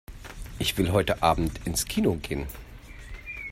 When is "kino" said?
1.85-2.15